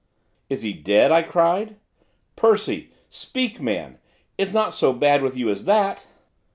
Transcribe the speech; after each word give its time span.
'Is 0.49 0.63
he 0.63 0.73
dead?' 0.73 1.11
I 1.11 1.21
cried. 1.21 1.75
'Percy! 2.35 2.89
speak, 3.07 3.61
man! 3.61 3.99
it's 4.35 4.51
not 4.51 4.73
so 4.73 4.93
bad 4.93 5.21
with 5.21 5.37
you 5.37 5.47
as 5.51 5.65
that! 5.65 6.07